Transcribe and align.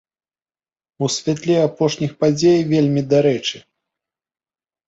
У 1.07 1.09
святле 1.15 1.57
апошніх 1.67 2.11
падзей 2.23 2.59
вельмі 2.73 3.01
дарэчы! 3.13 3.57